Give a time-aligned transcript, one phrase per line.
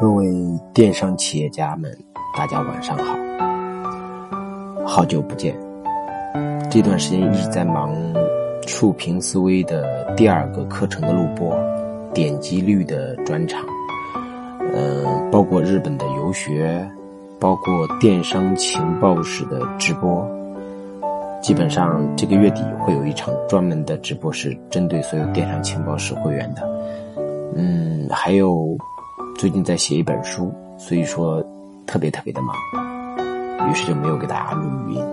[0.00, 0.26] 各位
[0.74, 1.96] 电商企业家们，
[2.36, 3.16] 大家晚上好，
[4.84, 5.54] 好久不见。
[6.70, 7.94] 这段时间一直在忙
[8.66, 11.54] 触屏思维的第二个课程的录播，
[12.12, 13.64] 点击率的专场，
[14.74, 16.84] 嗯，包括日本的游学，
[17.38, 20.26] 包括电商情报室的直播。
[21.42, 26.62] 基本上这个月底会有一场专门的直播，是针对所有电商情报室会员的。
[27.54, 28.76] 嗯，还有。
[29.42, 31.44] 最近在写一本书，所以说
[31.84, 32.54] 特别特别的忙，
[33.68, 35.04] 于是就没有给大家录语音。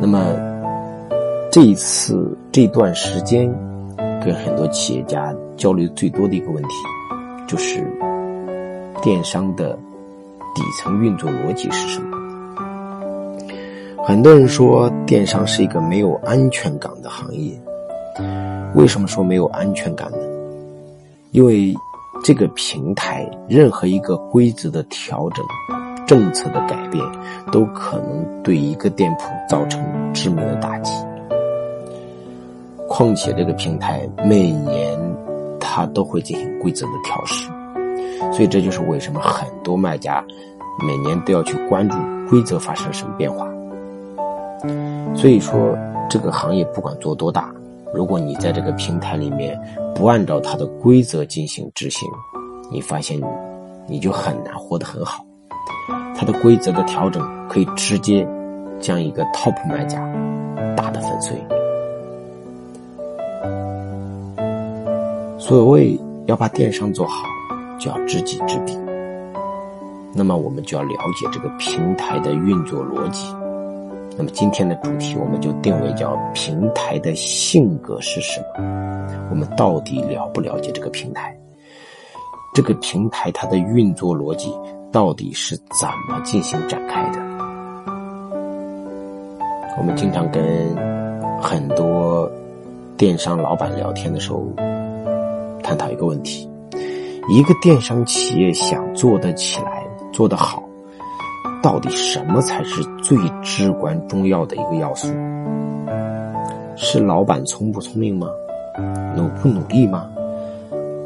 [0.00, 0.34] 那么
[1.48, 3.48] 这一次这段时间，
[4.20, 6.70] 跟很多企业家交流最多的一个问题，
[7.46, 7.86] 就是
[9.00, 9.78] 电商的
[10.56, 12.16] 底层运作逻辑是什么？
[14.04, 17.56] 很多人说电商是一个没有安全感的行业，
[18.74, 20.18] 为什么说没有安全感呢？
[21.30, 21.72] 因为。
[22.22, 25.44] 这个平台任何一个规则的调整、
[26.06, 27.02] 政策的改变，
[27.50, 30.92] 都可能对一个店铺造成致命的打击。
[32.86, 34.98] 况且这个平台每年
[35.60, 37.48] 它都会进行规则的调试，
[38.32, 40.22] 所以这就是为什么很多卖家
[40.86, 41.96] 每年都要去关注
[42.28, 43.46] 规则发生什么变化。
[45.14, 45.76] 所以说，
[46.10, 47.50] 这个行业不管做多大。
[47.94, 49.58] 如果你在这个平台里面
[49.94, 52.08] 不按照它的规则进行执行，
[52.70, 53.24] 你发现你
[53.86, 55.24] 你就很难活得很好。
[56.14, 58.26] 它的规则的调整可以直接
[58.80, 59.98] 将一个 top 卖家
[60.76, 61.36] 打得粉碎。
[65.38, 67.24] 所谓要把电商做好，
[67.78, 68.76] 就要知己知彼。
[70.12, 73.32] 那么我们就要了解这个平台的运作逻辑。
[74.18, 79.06] 那么今天的主题我们就定位叫平台的性格是什么？
[79.30, 81.32] 我们到底了不了解这个平台？
[82.52, 84.52] 这个平台它的运作逻辑
[84.90, 87.20] 到底是怎么进行展开的？
[89.78, 90.76] 我们经常跟
[91.40, 92.28] 很多
[92.96, 94.44] 电商老板聊天的时候，
[95.62, 96.50] 探讨一个问题：
[97.30, 100.60] 一个电商企业想做得起来、做得好。
[101.60, 105.08] 到底什么才是最至关重要的一个要素？
[106.76, 108.28] 是老板聪不聪明吗？
[109.16, 110.08] 努不努力吗？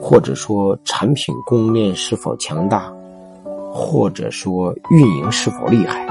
[0.00, 2.92] 或者说产品供应链是否强大？
[3.72, 6.06] 或者说运营是否厉害？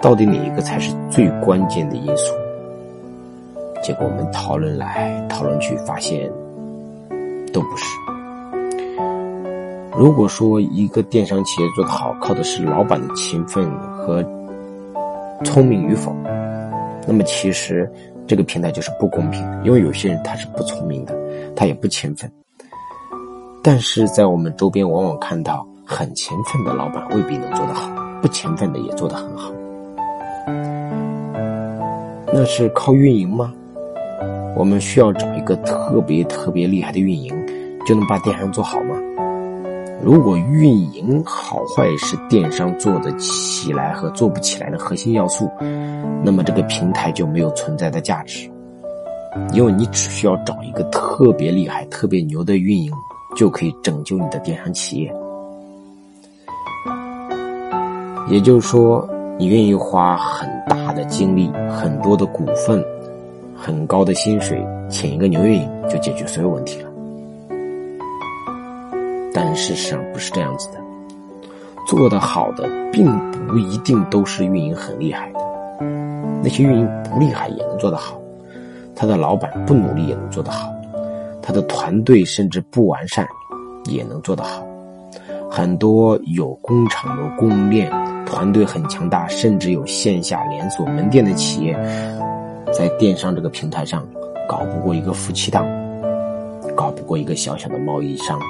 [0.00, 2.32] 到底哪一个才是最关键的因素？
[3.82, 6.32] 结果我们讨论来讨论去，发现
[7.52, 7.84] 都不是。
[9.98, 14.22] 如果说一个电商企业做得好，靠的是老板的勤奋和
[15.42, 16.14] 聪明与否，
[17.06, 17.90] 那么其实
[18.26, 21.16] 这个平台就是不公平的，因为有些人他是不聪明的，
[21.56, 22.30] 他也不勤奋。
[23.62, 27.90] 但是在我们周边，往往看到很勤奋的老板未必能做得好，
[28.20, 29.50] 不勤奋的也做得很好。
[32.34, 33.50] 那是靠运营吗？
[34.54, 37.34] 我们需要找一个特别特别厉害的运营，
[37.86, 38.94] 就能把电商做好吗？
[40.02, 45.50] 如果运营好坏是电商做得起来和做不起来的核心要素，
[46.22, 48.48] 那么这个平台就没有存在的价值，
[49.52, 52.92] 因为你只需要找一个特别厉害、特别牛的运营，
[53.34, 55.12] 就可以拯救你的电商企业。
[58.28, 59.08] 也就是说，
[59.38, 62.84] 你愿意花很大的精力、很多的股份、
[63.56, 66.85] 很高的薪水，请一个牛运营，就解决所有问题了。
[69.36, 70.78] 但事实上不是这样子的，
[71.86, 73.06] 做得好的并
[73.46, 75.40] 不一定都是运营很厉害的，
[76.42, 78.18] 那些运营不厉害也能做得好，
[78.94, 80.72] 他的老板不努力也能做得好，
[81.42, 83.28] 他的团队甚至不完善
[83.90, 84.66] 也能做得好，
[85.50, 87.92] 很多有工厂有供应链
[88.24, 91.78] 团队很强大，甚至有线下连锁门店的企业，
[92.72, 94.02] 在电商这个平台上
[94.48, 95.62] 搞不过一个夫妻档，
[96.74, 98.40] 搞不过一个小小的贸易商。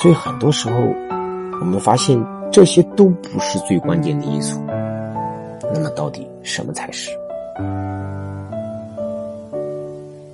[0.00, 0.76] 所以很多时候，
[1.60, 2.18] 我们发现
[2.50, 4.58] 这些都不是最关键的因素。
[5.74, 7.10] 那么，到底什么才是？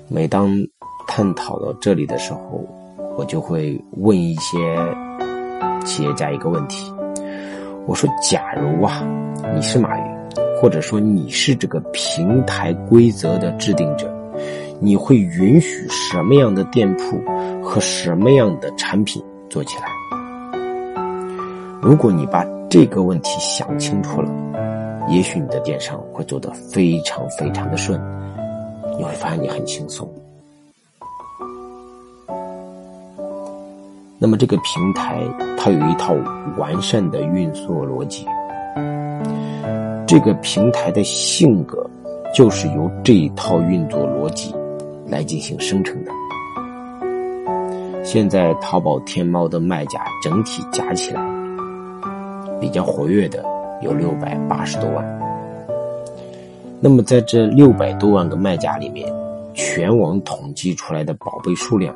[0.08, 0.48] 每当
[1.08, 2.64] 探讨到这里的时候，
[3.18, 4.56] 我就会问一些
[5.84, 6.94] 企业家一个问题：
[7.86, 9.02] 我说，假如啊，
[9.52, 10.04] 你是马云，
[10.62, 14.08] 或者说你是这个平台规则的制定者，
[14.78, 17.20] 你会允许什么样的店铺
[17.60, 19.20] 和什么样的产品？
[19.48, 19.86] 做起来。
[21.80, 24.30] 如果你把这个问题想清楚了，
[25.08, 28.00] 也许你的电商会做得非常非常的顺，
[28.98, 30.08] 你会发现你很轻松。
[34.18, 35.22] 那么这个平台
[35.56, 36.14] 它有一套
[36.56, 38.26] 完善的运作逻辑，
[40.06, 41.88] 这个平台的性格
[42.34, 44.54] 就是由这一套运作逻辑
[45.06, 46.10] 来进行生成的。
[48.06, 51.20] 现在淘宝天猫的卖家整体加起来
[52.60, 53.44] 比较活跃的
[53.82, 55.04] 有六百八十多万。
[56.78, 59.12] 那么在这六百多万个卖家里面，
[59.54, 61.92] 全网统计出来的宝贝数量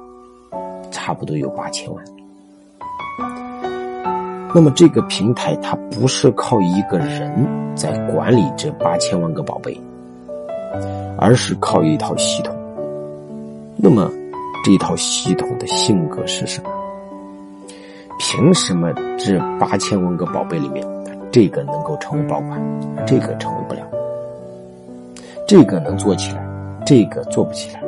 [0.91, 2.05] 差不多有八千万。
[4.53, 7.47] 那么这个平台它不是靠一个人
[7.77, 9.81] 在管理这八千万个宝贝，
[11.17, 12.53] 而是靠一套系统。
[13.77, 14.11] 那么
[14.65, 16.71] 这套系统的性格是什么？
[18.19, 20.87] 凭什么这八千万个宝贝里面，
[21.33, 22.61] 这个能够成为爆款，
[23.07, 23.81] 这个成为不了？
[25.49, 26.47] 这个能做起来，
[26.85, 27.83] 这个做不起来？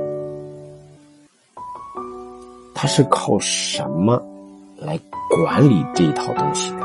[2.74, 4.20] 它是靠什么？
[4.78, 4.98] 来
[5.30, 6.78] 管理这一套东西的。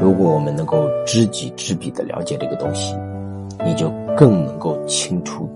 [0.00, 2.96] 如果我们能够知己知彼的了解这个东西，
[3.64, 5.48] 你就更能够清楚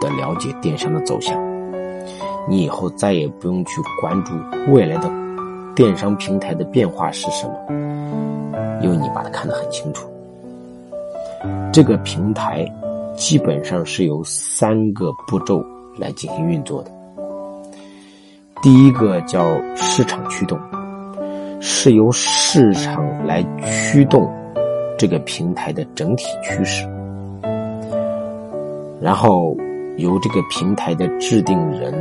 [0.00, 1.36] 的了解电商的走向。
[2.48, 4.32] 你以后再也不用去关注
[4.72, 5.10] 未来的
[5.74, 7.54] 电商平台的变化是什么，
[8.80, 10.08] 因为你把它看得很清楚。
[11.72, 12.64] 这个平台
[13.16, 15.64] 基本上是由三个步骤
[15.98, 16.90] 来进行运作的。
[18.62, 19.44] 第一个叫
[19.74, 20.58] 市场驱动，
[21.60, 24.32] 是由市场来驱动
[24.96, 26.88] 这个平台的整体趋势，
[29.00, 29.56] 然后
[29.96, 31.92] 由这个平台的制定人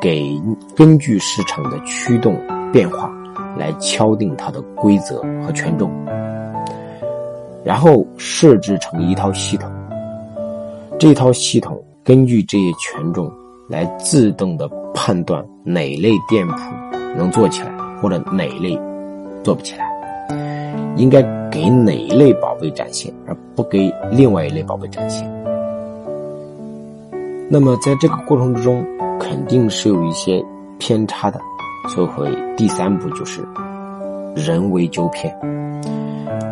[0.00, 0.40] 给
[0.76, 2.36] 根据市场的驱动
[2.72, 3.10] 变化
[3.56, 5.90] 来敲定它的规则和权重，
[7.64, 9.70] 然后设置成一套系统，
[10.98, 13.32] 这套系统根据这些权重
[13.68, 14.68] 来自动的。
[14.92, 16.56] 判断哪类店铺
[17.16, 17.70] 能做起来，
[18.02, 18.78] 或者哪类
[19.42, 19.88] 做不起来，
[20.96, 25.24] 应该给哪一类宝贝展现，而不给另外一类宝贝展现。
[27.50, 28.86] 那么在这个过程之中，
[29.18, 30.40] 肯定是有一些
[30.78, 31.40] 偏差的，
[31.88, 33.44] 所以会第三步就是
[34.36, 35.36] 人为纠偏，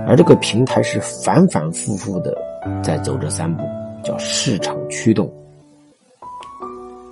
[0.08, 2.36] 而这个平台是反反复复的
[2.82, 3.62] 在走这三步，
[4.02, 5.32] 叫市场驱动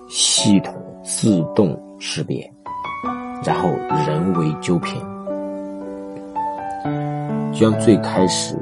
[0.09, 0.75] 系统。
[1.09, 2.53] 自动识别，
[3.45, 3.69] 然后
[4.09, 5.01] 人为纠偏。
[7.53, 8.59] 就像最开始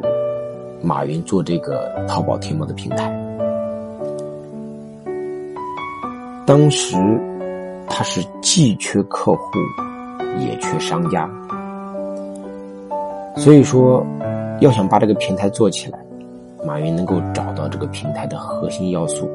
[0.83, 3.11] 马云做这个淘宝天猫的平台，
[6.47, 6.97] 当时
[7.89, 9.43] 他是既缺客户
[10.39, 11.29] 也缺商家，
[13.37, 14.05] 所以说
[14.61, 15.99] 要想把这个平台做起来，
[16.67, 19.29] 马云能够找到这个平台的核心要素。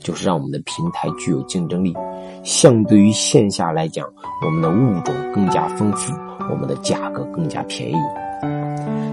[0.00, 1.96] 就是让我们的平台具有竞争力，
[2.42, 4.06] 相对于线下来讲，
[4.44, 6.12] 我们的物种更加丰富，
[6.50, 7.94] 我们的价格更加便宜。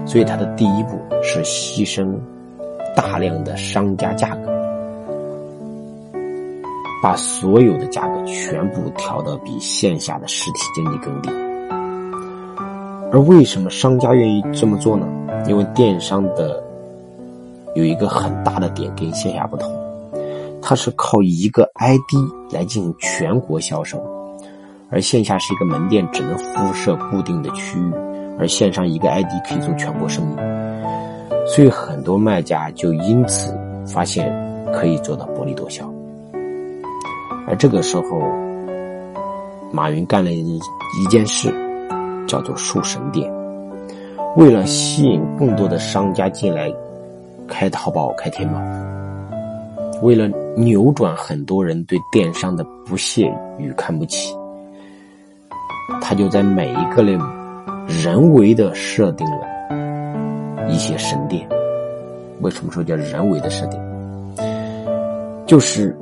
[0.04, 2.12] 所以他的第一步是牺牲
[2.94, 4.51] 大量的商家价格，
[7.02, 11.30] 把所有的价格全部调到比线下的实体经济更低。
[13.10, 15.06] 而为什么商家愿意这么做呢？
[15.48, 16.62] 因为电商的
[17.74, 19.68] 有一个很大的点跟线下不同。
[20.62, 22.14] 它是靠一个 ID
[22.52, 24.00] 来进行全国销售，
[24.90, 27.92] 而线下是一个门店，只能辐射固定的区域，
[28.38, 30.36] 而线上一个 ID 可以做全国生意，
[31.48, 33.52] 所以很多卖家就因此
[33.84, 34.32] 发现
[34.72, 35.91] 可以做到薄利多销。
[37.52, 38.18] 而这个时候，
[39.70, 40.56] 马云干了一
[40.98, 41.52] 一件事，
[42.26, 43.30] 叫做树神店，
[44.38, 46.72] 为了吸引更多的商家进来
[47.46, 48.58] 开淘宝、开天猫。
[50.00, 54.34] 为了扭转很多人对电商的不屑与看不起，
[56.00, 57.24] 他就在每一个类目
[57.86, 61.46] 人为的设定了一些神殿。
[62.40, 63.78] 为什么说叫人为的设定？
[65.46, 65.94] 就是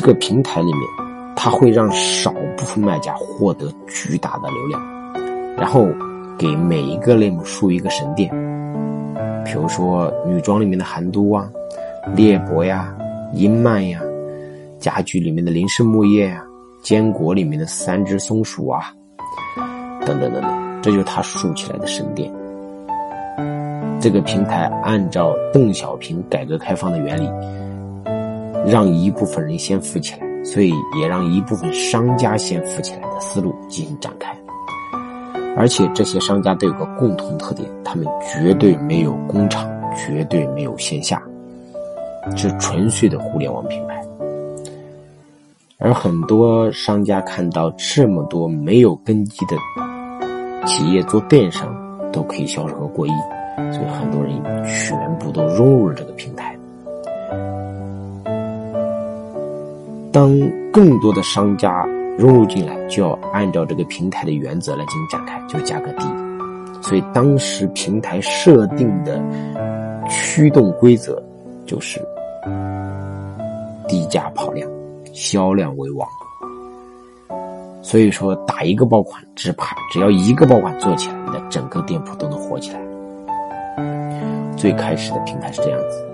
[0.00, 0.82] 这个平台里面，
[1.36, 4.82] 它会让少部分卖家获得巨大的流量，
[5.58, 5.86] 然后
[6.38, 8.30] 给每一个类目树一个神殿。
[9.44, 11.46] 比如说女装里面的韩都啊，
[12.16, 12.96] 猎博呀。
[13.34, 14.00] 英曼呀，
[14.78, 16.42] 家具里面的林氏木业呀，
[16.80, 18.94] 坚果里面的三只松鼠啊，
[20.06, 22.32] 等等等等，这就是他竖起来的神殿。
[24.00, 27.28] 这个平台按照邓小平改革开放的原理，
[28.66, 34.36] 让一部分人先富起来，所以也让一部分商家先富起来的思路进行展开。
[35.56, 41.20] 而且这些商家都有个共同特点，他们绝对没有工厂，绝对没有线下。
[42.36, 43.98] 是纯粹的互联网品牌。
[45.78, 49.56] 而很多商家看到这么多没有根基的
[50.66, 51.74] 企业做电商
[52.12, 53.10] 都可以销售额过亿，
[53.72, 54.34] 所以很多人
[54.66, 56.54] 全部都融入了这个平台。
[60.12, 60.38] 当
[60.72, 61.84] 更多的商家
[62.18, 66.04] 融入进来，就要按照这个平台的原则来进行展开，就是价格低。
[66.82, 69.22] 所以当时平台设定的
[70.08, 71.22] 驱动规则
[71.64, 72.00] 就是
[73.86, 74.68] 低价跑量，
[75.12, 76.08] 销量为王。
[77.82, 82.80] 所以说，打一个爆款，只怕只要一个爆款做起来，你的整个店铺都能火起来。
[84.56, 86.09] 最开始的平台是这样子。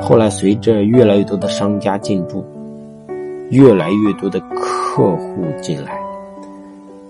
[0.00, 2.44] 后来，随着越来越多的商家进驻，
[3.50, 6.00] 越来越多的客户进来，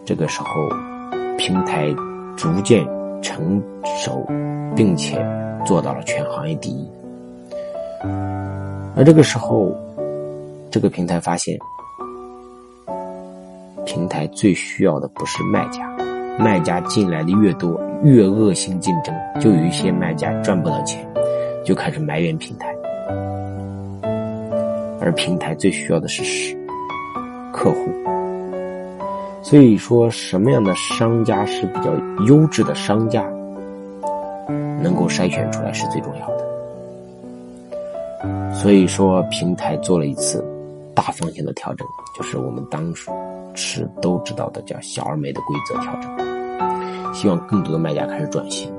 [0.05, 0.69] 这个时候，
[1.37, 1.95] 平台
[2.37, 2.85] 逐渐
[3.23, 4.27] 成熟，
[4.75, 5.25] 并且
[5.65, 6.89] 做到了全行业第一。
[8.97, 9.73] 而这个时候，
[10.71, 11.57] 这个平台发现，
[13.85, 15.89] 平台最需要的不是卖家，
[16.39, 21.07] 卖家进来的越多，越恶性竞争，就有一些卖家赚不到钱，
[21.65, 22.75] 就开始埋怨平台。
[25.09, 26.23] 而平台最需要的是
[27.51, 27.89] 客户，
[29.43, 31.91] 所以说什么样的商家是比较
[32.27, 33.25] 优质的商家，
[34.83, 36.47] 能够筛选出来是最重要的。
[38.55, 40.45] 所以说平台做了一次
[40.95, 42.95] 大方向的调整，就是我们当
[43.55, 48.71] 时都知道的叫小而美的规则调整，希望更多的卖家开始转型。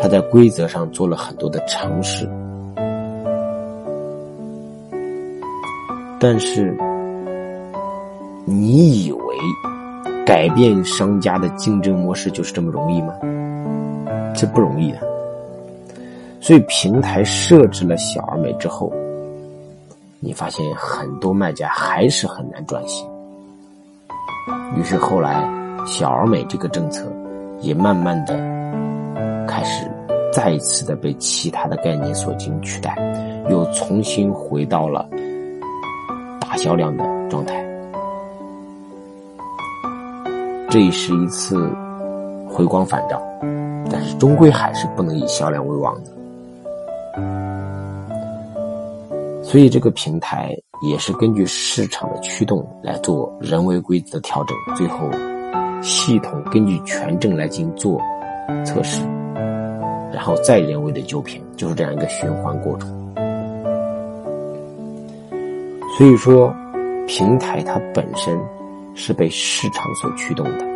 [0.00, 2.28] 他在规则上做了很多的尝试。
[6.24, 6.72] 但是，
[8.44, 9.36] 你以为
[10.24, 13.12] 改变商家的竞争模式就是这么容易吗？
[14.32, 14.98] 这不容易的。
[16.40, 18.92] 所以平台设置了小而美之后，
[20.20, 23.04] 你发现很多卖家还是很难转型。
[24.76, 25.44] 于是后来
[25.84, 27.04] 小而美这个政策
[27.60, 28.34] 也慢慢的
[29.48, 29.90] 开始
[30.32, 32.96] 再一次的被其他的概念所进行取代，
[33.50, 35.04] 又重新回到了。
[36.52, 37.54] 大销量的状态，
[40.68, 41.66] 这也是一次
[42.46, 43.18] 回光返照，
[43.90, 46.10] 但是终归还是不能以销量为王的。
[49.42, 50.54] 所以这个平台
[50.86, 55.08] 也是根据市场的驱动来做人为规则的调整，最后
[55.80, 57.98] 系统根据权证来进行做
[58.62, 59.02] 测试，
[60.12, 63.01] 然后再人为的纠偏，就是这样一个循环过程。
[65.98, 66.54] 所以说，
[67.06, 68.38] 平台它本身
[68.94, 70.66] 是被市场所驱动的。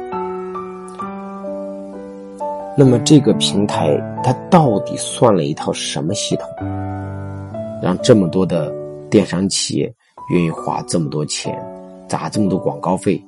[2.76, 6.46] 那么，这个平台它到底算了一套什么系统，
[7.82, 8.70] 让这么多的
[9.08, 9.92] 电商企业
[10.30, 11.58] 愿意花这么多钱，
[12.06, 13.20] 砸这么多广告费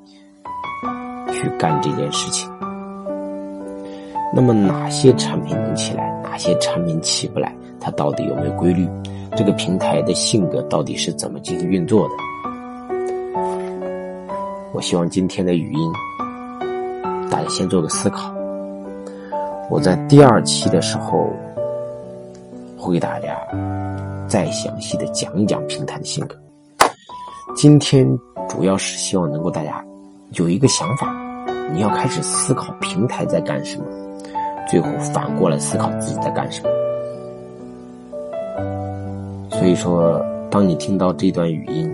[1.33, 2.50] 去干这件事情？
[4.35, 7.57] 那么，哪些产品能起来，哪些产品起不来？
[7.80, 8.87] 它到底有没有规律？
[9.38, 12.14] 这个平台的性格到底是怎么进行运作的？
[14.73, 15.92] 我希望今天的语音，
[17.30, 18.35] 大家先做个思考。
[19.71, 21.30] 我在第二期的时候，
[22.76, 23.38] 会给大家
[24.26, 26.37] 再详细的讲一讲平台的性格。
[27.54, 28.04] 今天
[28.49, 29.85] 主要是希望能够大家
[30.33, 31.14] 有一个想法，
[31.73, 33.85] 你要开始思考平台在干什么，
[34.68, 36.77] 最后反过来思考自己在干什么。
[39.59, 41.91] 所以说，当你听到这段语音，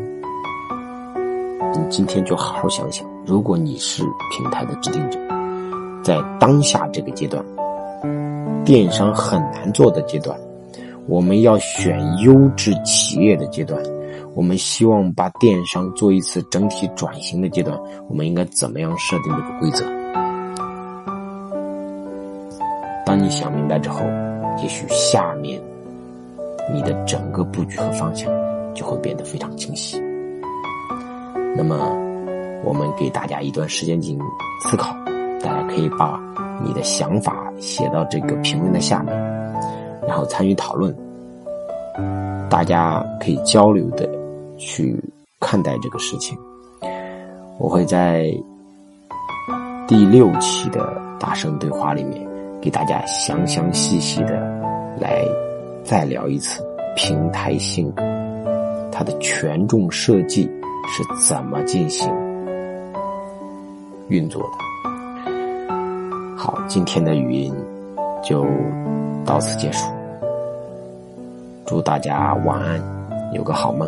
[1.72, 5.18] 你今天就好好想想，如果你是平台的制定者，
[6.02, 7.42] 在当下这个阶段，
[8.66, 10.38] 电商很难做的阶段，
[11.06, 13.82] 我们要选优质企业的阶段，
[14.34, 17.80] 我们希望把电商做一次整体转型的阶段，
[18.10, 19.86] 我们应该怎么样设定这个规则？
[23.06, 24.04] 当你想明白之后，
[24.62, 25.58] 也许下面。
[26.72, 28.32] 你的整个布局和方向
[28.74, 30.00] 就会变得非常清晰。
[31.56, 31.76] 那么，
[32.64, 34.24] 我们给大家一段时间进行
[34.60, 34.94] 思考，
[35.40, 36.20] 大家可以把
[36.64, 39.14] 你的想法写到这个评论的下面，
[40.08, 40.94] 然后参与讨论。
[42.50, 44.08] 大家可以交流的
[44.56, 44.96] 去
[45.40, 46.36] 看待这个事情。
[47.58, 48.26] 我会在
[49.86, 52.26] 第六期的大声对话里面
[52.60, 54.34] 给大家详详细细的
[55.00, 55.24] 来。
[55.84, 56.64] 再聊一次
[56.96, 57.92] 平台性，
[58.90, 60.50] 它的权重设计
[60.88, 62.10] 是怎么进行
[64.08, 65.28] 运作的？
[66.36, 67.54] 好，今天的语音
[68.22, 68.46] 就
[69.26, 69.86] 到此结束。
[71.66, 72.82] 祝大家晚安，
[73.34, 73.86] 有个好梦。